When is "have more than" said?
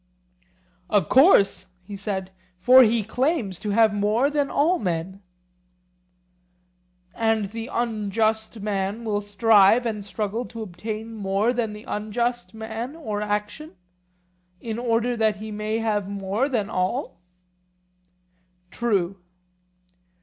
3.69-4.49, 15.77-16.67